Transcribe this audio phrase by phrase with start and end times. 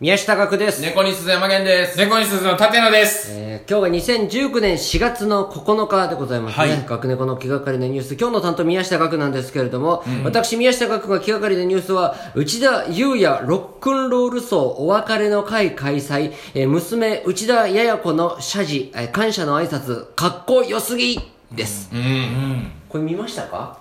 [0.00, 1.98] 宮下学です、猫に鈴山源です。
[1.98, 3.30] 猫に鈴の立野です。
[3.32, 6.68] えー今日が2019年4月の9日でございますね。
[6.70, 8.14] はい学猫の気がかりなニュース。
[8.14, 21.18] 今日の担当宮下学なんですけれども、私宮下学が気がかりなニュースは、内田優也ロックンロール層お別れの会開催、えー娘内田やや子の謝辞、えー感謝の挨拶、かっこよすぎ
[21.52, 21.90] です。
[21.92, 22.70] うん。
[22.88, 23.78] これ見ましたか？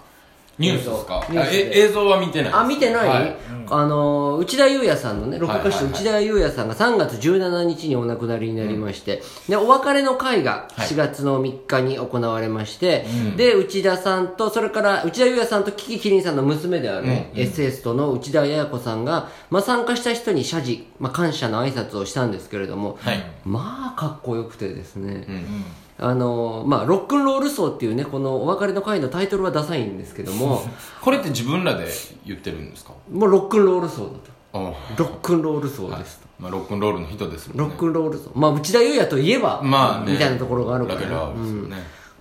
[0.59, 1.23] ニュースですか？
[1.31, 2.53] 映像は見てない。
[2.53, 3.37] あ、見てない、はい。
[3.69, 5.91] あのー、内田裕也さんのね、ロック歌手はい。
[5.91, 10.87] はいはい内田裕也さんが3月17日にお亡くなりになりまして、で、お別れの会がはい。
[10.87, 17.11] 4月の3日に行われまして、で、内田さんと、それから内田裕也さんとキキキリンさんの娘である、うん。
[17.33, 23.23] SS との内田彩子さんが、まあ、参加した人に謝辞、まあ、感謝の挨拶をしたんですけれども、はい。
[23.45, 25.65] まあ、かっこよくてですね、うん。
[25.99, 30.61] あのーまあ、ロックンロール層っていうね、このお別れの会のタイトルはダサいんですけども、
[31.01, 31.87] これって自分らで
[32.25, 32.91] 言ってるんですか？
[33.11, 34.37] もうロックンロール層だと。
[34.53, 34.59] あ
[34.95, 36.27] ロックンロール層ですと。
[36.39, 37.63] まあ、ロックンロールの人ですもんね。
[37.63, 38.29] ロックンロール層。
[38.35, 40.13] まあ、内田裕也といえば、まあね。
[40.13, 41.31] みたいなところがあるから。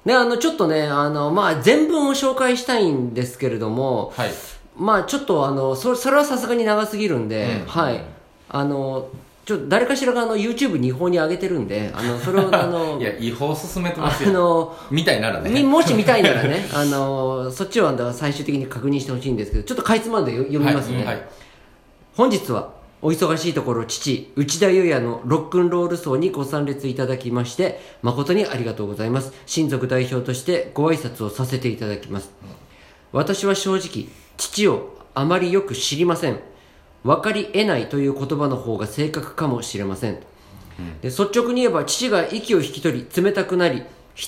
[0.06, 4.30] ね、あの、ちょっとね、あの、まあ、全文を紹介したいんですけれども、はい。
[4.76, 8.04] まあ、ちょっと、あの、そそれはさすがに長すぎるんで、うんはい。
[8.48, 9.08] あの、
[9.46, 14.32] ちょっと誰かしらがあの、YouTube に違法に上げてるんで、あの、それをあの い、や、違法進めてまあすよ。
[14.32, 15.62] の、みたいならみね。
[15.62, 20.96] もし見たいならね、 あの、そっちをあの最終的に確認してほしいんですけど、ちょっとかいつまんで読読みますね。
[20.96, 21.28] はいはい。
[22.16, 22.70] 本日は
[23.02, 32.30] お忙しいところ父内田裕也のロックンロール層にご参列いただきまして誠にありがとうございます親族代表としてご挨拶をさせていただきます
[33.12, 36.40] 私は正直父をあまりよく知りません
[37.06, 40.18] 分かり得ないという言葉の方が正確かもしれません。
[41.00, 43.82] で率直に言えば父が息を引き取り冷たくなり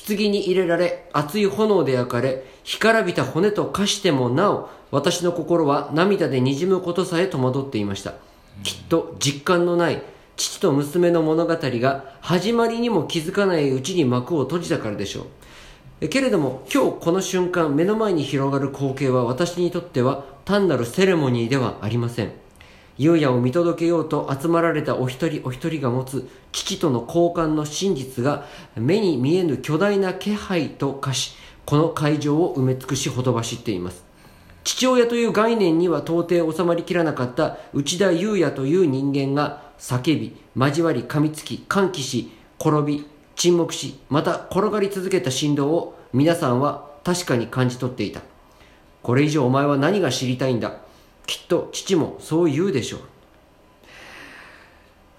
[0.07, 8.15] 棺に入れられ熱い炎で焼かれ干からびた骨と化してもなお私の心は涙でにじむことさえ戸惑っていました。
[8.63, 10.03] きっと実感のない
[10.37, 15.27] 父と娘の物語が始まりにも気づかないうちに幕を閉じたからでしょう。
[16.01, 22.33] えけれども今日この瞬間目の前に広がる光景は私にとっては単なるセレモニーではありません
[22.99, 28.45] 優也を見届けようと集まられたお一人お一人が持つ父との交換の真実が
[28.77, 34.05] 目に見えぬ巨大な気配と化しこの会場を埋め尽くしほとばしっています。
[34.65, 43.07] 父親という概念には到底収まりきらなかった内田裕也という人間が叫び交わり噛みつき歓喜し転び
[43.37, 48.23] 沈黙しまた転がり続けた振動を皆さんは確かに感じ取っていた。
[49.03, 50.88] これ以上お前は何が知りたいんだ？
[51.29, 53.01] きっと父もそう言うでしょう。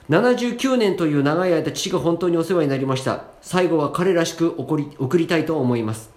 [0.10, 3.26] 79年という長い間父が本当にお世話になりました。
[3.42, 6.10] 最後は彼らしく送り送りたいと思います。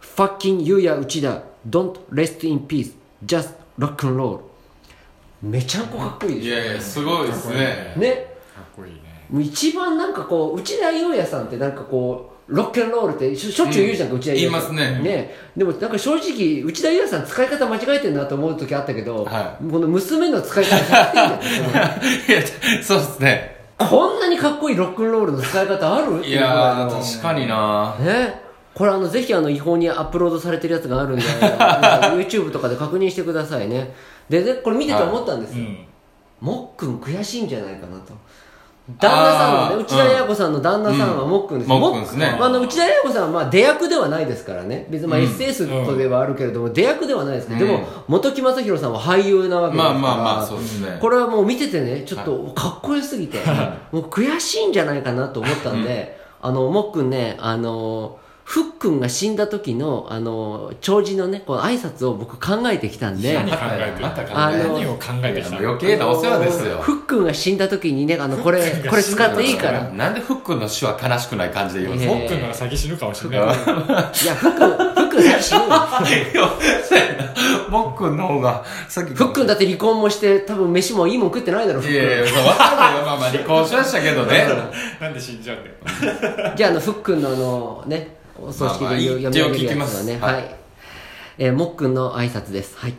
[0.00, 2.94] Fucking ゆうや内田 Don't rest in peace.
[3.24, 4.40] Just rock and roll.
[5.42, 7.94] めちゃんこかっこいいでしょいやいや、すごいですね。
[7.98, 8.34] ね。
[8.56, 9.44] かっこいいね。
[9.44, 15.02] 一番なんかこう内田裕也さんってなんかこうロックンロールってしょっちゅう言うじゃんか、内田裕也さん言いますね。
[15.02, 15.34] ね。
[15.56, 23.56] でもなんか正直内田裕也さん使い方間違えてるなと思う時あったけど、はこの娘の使い方100点だよいや、そうですね。
[23.76, 26.20] こんなにかっこいいロックンロールの使い方ある？
[26.20, 27.96] っていやー、の確かにな。
[28.00, 28.40] ね。
[28.74, 31.22] これあのぜひあの違法にアップロードされてるやつがあるんで
[32.24, 33.92] YouTube とかで確認してくださいね。
[34.28, 35.86] ででこれ見てて思ったんですよ、うん。
[36.40, 38.12] もっくん悔しいんじゃないかなと
[38.96, 41.80] 旦那さんのね内田彩子さんの旦那さんはもっくんです、うん。
[41.80, 42.26] もっくんですね。
[42.40, 44.86] あの内田彩子さんはまあ出役ではないですからね。
[44.88, 45.24] 別にまあうん。
[45.26, 47.70] SS とではあるけれども、出役ではないですけど、うん。
[47.70, 50.98] でも本木雅弘さんは俳優なわけですからまあまあまあ、そうですね。
[51.00, 53.38] これはもう見ててねちょっとかっこよすぎて、
[53.92, 58.16] もう悔しいんじゃないかなと思ったんで、あのもっくんねあの
[58.48, 66.78] ふっくんが死んだ時のあの弔辞のねこう挨拶を僕考えてきたんで何考えてまた考えあの何を考えてきた余計なお世話ですよ。
[66.78, 72.14] ふっくんが死んだ時にねあのこれこれ使っていいからなんでフックの死は悲しくない感じで言うんですか？
[72.16, 73.40] えーフォックンのが先死ぬかもしれない。
[73.40, 73.54] いや
[74.34, 75.60] ふっくんふっくん先死ぬ
[77.68, 79.12] もっくんの方が、さっき。
[79.12, 83.04] ふっくんだって離婚もして多分飯もいいもん食ってないだろふっくんいやいや、そうわかるよ。
[83.04, 84.46] まあまあ、離婚しましたけどね。
[84.98, 85.68] なんで死んじゃうんだ
[86.48, 86.54] よ。
[86.56, 90.22] じゃああのふっくんのあのねお葬式でまあまあ読み上げるやつはねす。
[90.22, 90.42] ははい。
[90.42, 90.46] い、
[91.38, 92.76] えーもっくんの挨拶です。
[92.78, 92.94] はい。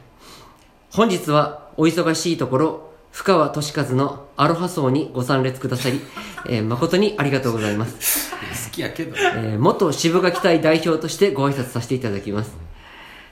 [0.91, 6.01] 本日はお忙しいところ深川俊和のアロハ荘にご参列くださり、
[6.47, 9.15] えー誠にありがとうございます、好きやけど。
[9.17, 12.55] えー元渋垣隊代表としてご挨拶させていただきます。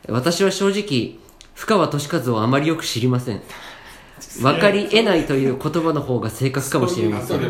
[0.07, 1.19] 私は正直
[1.56, 3.42] 深川俊和をあまりよく知りません。
[4.42, 7.42] 分かり得ないという言葉の方が正確かもしれません。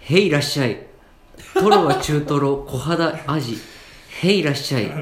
[0.00, 0.87] へいらっしゃい。
[1.58, 3.58] トロは中トロ、小肌アジ。
[4.22, 4.92] へいらっしゃい。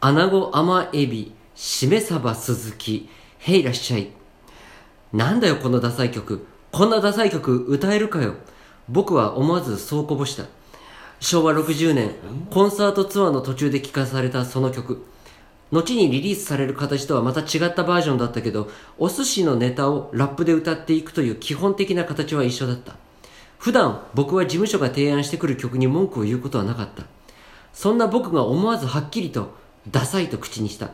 [0.00, 3.10] アナゴ甘エビ、しめ鯖スズキ。
[3.38, 4.08] へいらっしゃい。
[5.12, 6.46] なんだよこのダサい曲。
[6.72, 8.34] こんなダサい曲歌えるかよ。
[8.88, 10.44] 僕は思わずそうこぼした。
[11.20, 12.12] 昭和60年、
[12.50, 15.04] コンサートツアーの途中で聴かされたその曲。
[15.70, 22.94] 後にリリースされる形とはまた違ったバージョンだったけど、お寿司のネタをラップで歌っていくという基本的な形は一緒だった。
[23.58, 27.04] 普段僕は事務所が提案してくる曲に文句を言うことはなかった。
[27.72, 29.54] そんな僕が思わずはっきりと
[29.90, 30.90] ダサいと口にした。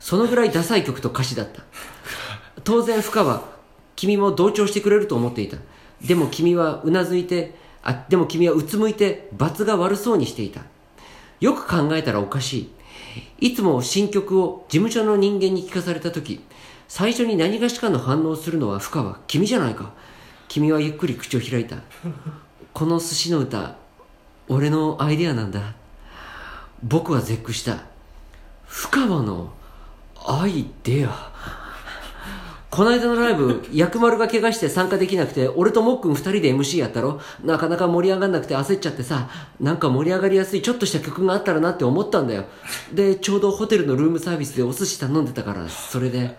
[0.00, 1.62] そのぐらいダサい曲と歌詞だった。
[2.64, 3.44] 当然深は
[3.96, 5.56] 君も同調してくれると思っていた。
[6.04, 10.62] でも君はうなずいて、あ、でも君はうつむいて罰が悪そうにしていた。
[11.40, 12.70] よく考えたらおかし
[13.40, 13.48] い。
[13.50, 16.40] いつも新曲を事務所の人間に聞かされた時、
[16.88, 19.92] 最初に何がしかの反応するのは深は君じゃないか。
[20.48, 21.76] 君はゆっくり口を開いた。
[22.72, 23.76] この寿司の歌、
[24.48, 25.74] 俺のアイデアなんだ。
[26.82, 27.84] 僕は絶句した。
[28.66, 29.52] 深川の
[30.26, 31.32] アイデア。
[32.70, 39.28] この間のライブ、薬丸が怪我して参加できなくて、俺ともっくん二人で MC やったろなかなか盛り上がんなくて焦っちゃってさ、
[39.58, 42.44] なんか盛り上がりやすいちょっとした曲があったらなって思ったんだよ。
[42.92, 46.36] で、ちょうどホテルのルームサービスでお寿司頼んでたから、それで。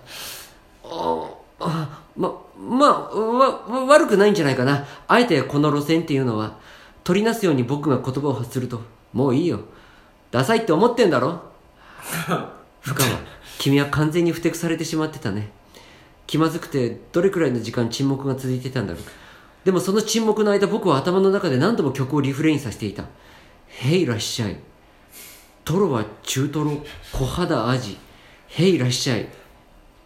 [0.84, 1.30] あ、
[1.60, 4.86] あま、まあ、わ、悪くないんじゃないかな。
[5.08, 6.58] あえてこの路線っていうのは、
[7.04, 8.82] 取りなすように僕が言葉を発すると、
[9.14, 9.62] もういいよ。
[10.32, 11.42] ダサいって思ってんだろ？
[12.82, 13.20] 深川、
[13.58, 15.52] 君は完全にふてくされてしまってたね。
[16.28, 19.04] 気まずくてどれくらいの時間沈黙が続いてたんだろう。
[19.66, 23.06] でもその沈黙の間僕は頭の中で何度も曲をリフレインさせていた
[23.68, 24.58] 「へいらっしゃい」
[25.66, 26.84] 「トロは中トロ。
[27.12, 27.98] 小肌アジ」
[28.48, 29.28] 「へいらっしゃい」「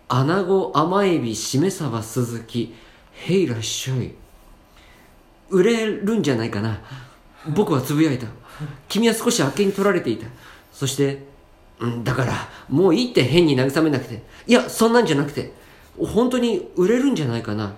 [0.07, 2.73] アナゴ甘エビしめ鯖スズキ」
[3.13, 4.13] 「へいらっしゃい」
[5.49, 6.81] 売れるんじゃないかな。
[7.55, 8.27] 僕はつぶやいた。
[8.87, 10.27] 君は少しあっけに取られていた。
[10.71, 11.25] そして
[11.79, 12.33] うんだから
[12.69, 14.23] もういいって変に慰めなくて。
[14.47, 15.53] いやそんなんじゃなくて。
[15.99, 17.73] 本当に売れるんじゃないかな。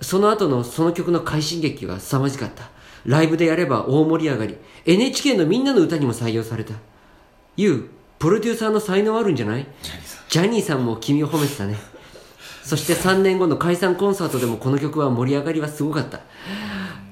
[0.00, 2.70] その後のその曲の快進撃は凄まじかった。
[3.04, 4.56] ライブでやれば大盛り上がり。
[4.84, 6.74] NHK のみんなの歌にも採用された。
[7.56, 9.66] YOU プロデューサーの才能あるんじゃない？
[10.28, 11.76] ジャニーさんも君を褒めてたね。
[12.62, 16.20] そして3年後の解散コンサートでもこの曲は盛り上がりはすごかった。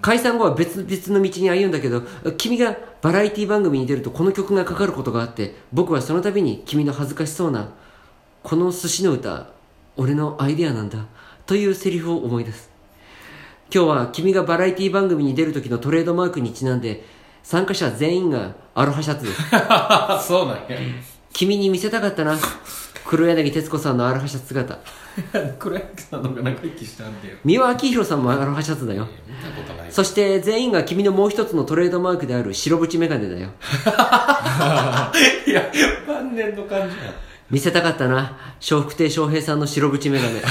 [0.03, 2.03] 解散後は別々の道に歩んだけど
[2.37, 7.70] 君がバラエティ番組に出るとこの曲がかかることがあって僕はその度に君の恥ずかしそうな
[8.43, 9.49] この寿司の歌
[9.97, 11.06] 俺のアイデアなんだ
[11.47, 12.70] というセリフを思い出す。
[13.75, 17.05] 今日は君がバラエティ番組に出る時のトレードマークにちなんで
[17.46, 19.25] 参加者全員がアロハシャツ
[20.26, 20.76] そうなんや。
[21.32, 22.37] 君に見せたかったな
[23.06, 24.76] 黒柳徹子さんのアロハシャツ姿
[25.56, 27.37] 黒柳さんの方が長生きしたんだよ。
[27.44, 29.93] 三輪明宏さんもアロハシャツだよ見たことない。
[29.93, 33.50] そして全員が君のもう一つのトレードマークである白縁メガネだよ
[35.46, 35.70] いや、
[36.08, 37.12] 晩年の感じや。
[37.50, 38.37] 見せたかったな。
[38.60, 40.43] 笑福亭笑瓶さんの白縁メガネ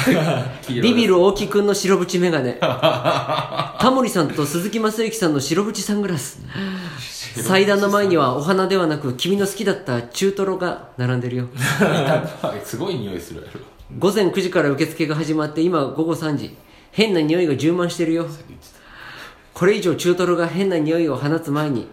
[0.61, 6.39] 黄色いビビる大木くんの白縁メガネタモリさんと鈴木雅之さんの白縁サングラス。
[7.41, 11.47] 祭壇の前にはお花ではなく君の好きだった中トロが並んでるよ。
[12.63, 13.45] すごい匂いする。
[13.99, 16.55] 午前9時から受付が始まって今午後3時。
[16.91, 18.25] 変な匂いが充満してるよ。
[19.53, 21.89] これ以上中トロが変な匂いを放つ前に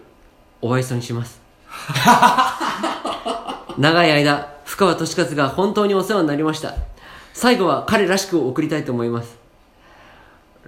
[0.61, 1.41] お愛想にします。
[3.77, 6.73] 長い間深川俊和が本当にお世話になりました。
[7.31, 9.37] 最後は彼らしく送りたいと思います。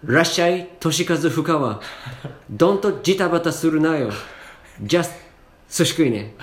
[0.04, 1.81] らっしゃい俊和深川
[2.47, 4.12] どんとジタバタするなよ
[4.83, 5.09] just
[5.68, 6.35] 寿司食いね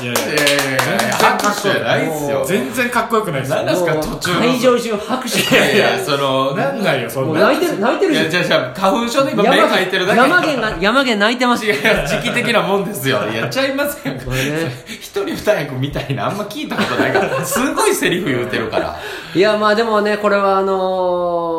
[0.00, 2.44] いやいやいやいや拍手じゃないっすよ。
[2.46, 10.18] 全然かっこよくないですよ何ですか途中の会場中拍手いやいや、その、なんないよそもんな泣いてる泣いてるいや、じゃあじゃあ花粉症で今目山描いてるだけ。
[10.20, 13.18] 山源が山源泣いてますいやいや、時期的なもんですよ。
[13.28, 18.96] やっちゃいませんかこれね一人二役みたいなあんま聞いたことないから、すごいセリフ言うてるから。
[19.34, 21.57] いやまあでもねこれはあのー、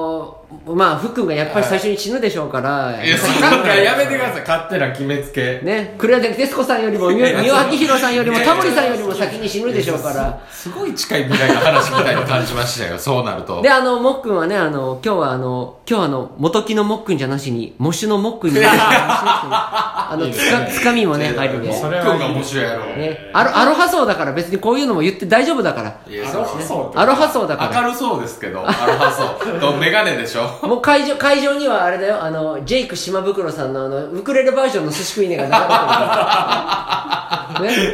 [0.75, 4.41] まあ福君がやっぱり最初に死ぬでしょうから、いや、そなんかやめてください。
[4.41, 5.59] 勝手な決めつけ。
[5.63, 10.39] ね、黒柳徹子さんよりも、み三輪明宏さんよりも、タモリさんよりも先に死ぬでしょうから。
[10.51, 13.61] すごい近い未来の話みたいに感じましたよ、そうなると。
[13.61, 21.73] で、あの、もっくんはね、あの、今日はあの、今日はあの、元木のもっくんじゃなしに、喪主のもっくんに、あの、つか、つかみもね、入るんで。
[21.73, 22.85] それ今日が面白いやろ。
[22.95, 25.95] ね、アロ、アロハ層だから別にこういうのも言って大丈夫だから。
[26.07, 27.81] いや、アそうロハ層アロハ層だから。
[27.81, 29.59] 明るそうですけど、アロハそう。
[29.59, 30.58] と、メガネでしょ。
[30.61, 35.69] もう会場、会場にはあれだよ、あの、ジェイク島袋さんのあの、ウクレレバージョンの寿司食いねが流れてる。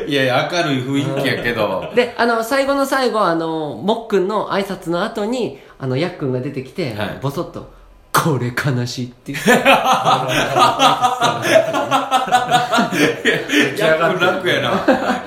[0.06, 0.08] ね。
[0.10, 1.92] いやいや、明るい雰囲気やけど。
[1.96, 7.72] で、あの、最後の最後、あの、もっくんの挨拶の後に、あの、やっくんが出てきて、はいボソッと、
[8.26, 9.44] ここれ悲しいっていうヤ
[13.98, 14.70] ック楽やな。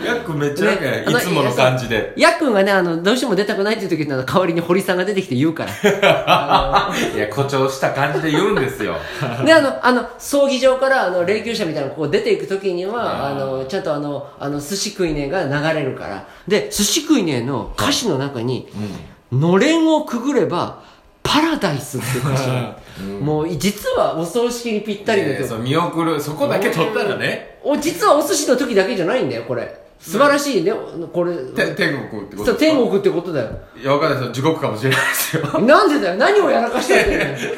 [0.05, 1.13] ヤックめっちゃ楽やねな。
[1.21, 2.13] いつもの感じで。
[2.17, 5.71] やっくんがねあのどうしても出たくないっていう時には代わりに堀さんが出てきて言うから
[7.15, 8.97] いや、誇張した感じで言うんですよ。
[9.47, 18.69] であのあの葬儀場からあの霊柩車みたいなのこう出ていく時にはあのちゃんとあのあの寿司食いねが流れるからで寿司食いねの歌詞の中に
[19.31, 20.81] 「のれんをくぐれば
[21.23, 25.33] パラダイス」っていう歌詞が もう実はお葬式にぴったりの曲。
[25.33, 29.83] いやいやそう見送る、そこだけ取ったらね、お実はお寿司の時だけじゃないんだよこれ。
[30.01, 30.73] 素晴らしいね。
[31.13, 31.35] これ。
[31.35, 33.51] て天国ってこと天国ってことだよ。
[33.77, 34.19] いや、わかんない。
[34.21, 34.33] ですよ。
[34.33, 35.61] 地獄かもしれないですよ。
[35.61, 36.17] なんでだよ？
[36.17, 37.11] 何をやらかしてるん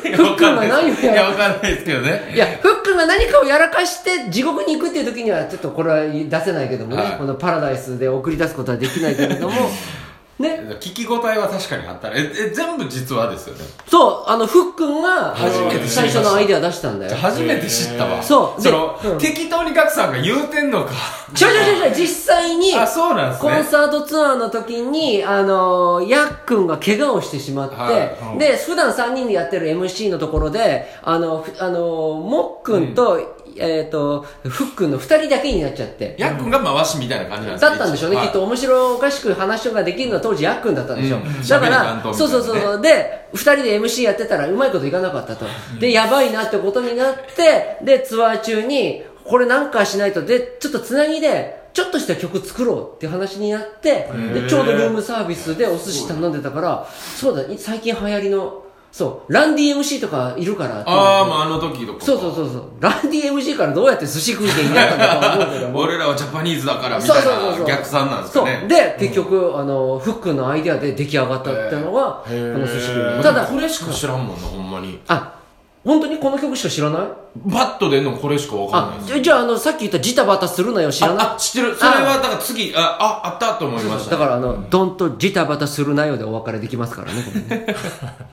[0.02, 2.32] だよふっくんが何をいや、やらわかんないですけどね。
[2.34, 7.18] いや、ふっくんが何かをやらかして地獄に行くっていう時にはちょっとこれは出せないけどもね、はい。
[7.18, 9.54] このパラダイスで送り出すことはできないけれども
[10.40, 13.64] ね聞き応えは確かにあったら、え、え全部実話ですよね。
[13.86, 18.22] そうあのふっくんが初めて最初のアイデア出したんだよ初めて知ったわ。
[18.22, 20.92] そうでその、うん適当にガクさんが言うてんのか。
[21.38, 23.62] 違う違う違う違う実際に あ、そうなんですコンね。
[23.62, 27.90] サートツアーの時に、あのー、ヤックンが怪我をしてしまって、は
[28.36, 31.80] いで、普段3人でやってる MC のところで、あの、ふあのー、
[32.20, 33.20] もっくんと、
[33.56, 36.14] えっ、と、ふっくんの2人だけになっちゃって。
[36.18, 38.26] ヤックンが回しみたいな感じなんですだったんでしょうね、はい。
[38.26, 41.46] きっと面白おかしく話ができるのは当時ヤックンだったんでしょう、うん。
[41.46, 42.80] だから、そそうそうそう。
[42.80, 45.46] で2人で MC やってたらうまいこといかなかったと、
[45.78, 59.32] でやばいなってことになってでツアー中にこれなんかしないとでちょっとつなぎでちょっとした曲作ろうって話になってでちょうどルームサービスでお寿司頼んでたからそうだ最近流行りのそう。
[59.32, 62.04] ランディ MC とかいるからああ、もうあの時とか。
[62.04, 62.62] そうそうそうそう。
[62.80, 65.78] ランディ MC からどうやって寿司食いでになったんだとは思うけども。
[65.86, 67.60] 俺らはジャパニーズだからみたいそうそうそうそう。
[67.60, 68.44] な逆算なんですそう。
[68.44, 68.64] かね。
[68.68, 73.22] で結局、あのフックのアイデアで出来上がったっていうのが、この寿司食い。
[73.22, 74.98] ただ、これしか知らんもんな、ほんまに。
[75.08, 75.34] あ
[75.82, 77.02] 本当にこの曲しか知らない？
[77.46, 79.20] バッと出んのこれしかわかんないあです。
[79.22, 81.26] じゃああのさっき言ったジタバタするなよ知らない。
[81.26, 81.74] あ、あ知ってる。
[81.74, 84.10] それは、だから次、あ、あ、あったと思いました。
[84.10, 87.66] だからあの、ドンとジタバタするなよでお別れできますからねね